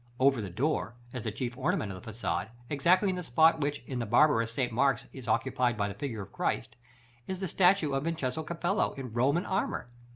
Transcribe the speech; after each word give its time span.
Over 0.19 0.41
the 0.41 0.49
door, 0.49 0.95
as 1.13 1.25
the 1.25 1.31
chief 1.31 1.55
ornament 1.55 1.91
of 1.91 2.01
the 2.01 2.09
façade, 2.11 2.49
exactly 2.71 3.09
in 3.11 3.15
the 3.17 3.21
spot 3.21 3.61
which 3.61 3.83
in 3.85 3.99
the 3.99 4.07
"barbarous" 4.07 4.51
St. 4.51 4.71
Mark's 4.71 5.05
is 5.13 5.27
occupied 5.27 5.77
by 5.77 5.87
the 5.87 5.93
figure 5.93 6.23
of 6.23 6.31
Christ, 6.33 6.75
is 7.27 7.39
the 7.39 7.47
statue 7.47 7.93
of 7.93 8.05
Vincenzo 8.05 8.41
Cappello, 8.41 8.93
in 8.93 9.13
Roman 9.13 9.45
armor. 9.45 9.91